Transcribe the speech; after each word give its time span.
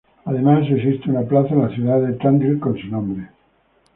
Además 0.25 0.63
existe 0.67 1.11
una 1.11 1.21
plaza 1.21 1.53
en 1.53 1.61
la 1.61 1.69
ciudad 1.69 2.01
de 2.01 2.13
Tandil 2.13 2.59
con 2.59 2.75
su 2.75 2.87
nombre. 2.87 3.29